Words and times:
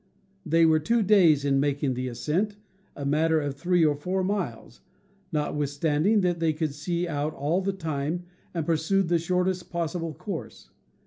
They 0.43 0.65
were 0.65 0.79
two 0.79 1.03
days 1.03 1.45
in 1.45 1.59
making 1.59 1.93
the 1.93 2.07
ascent, 2.07 2.55
a 2.95 3.05
matter 3.05 3.39
of 3.39 3.53
three 3.53 3.85
or 3.85 3.93
four 3.95 4.23
miles, 4.23 4.81
notwithstanding 5.31 6.21
that 6.21 6.39
they 6.39 6.53
could 6.53 6.73
see 6.73 7.07
out 7.07 7.35
all 7.35 7.61
the 7.61 7.71
time 7.71 8.23
and 8.51 8.65
pursued 8.65 9.09
the 9.09 9.19
shortest 9.19 9.69
possible 9.69 10.15
course. 10.15 10.71